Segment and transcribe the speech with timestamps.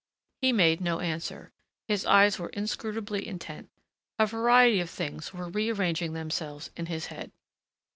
[0.41, 1.51] He made no answer.
[1.87, 3.69] His eyes were inscrutably intent.
[4.17, 7.31] A variety of things were rearranging themselves in his head.